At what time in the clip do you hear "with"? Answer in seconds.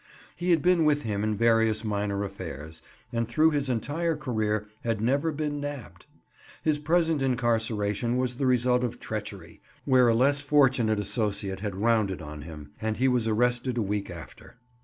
0.83-1.03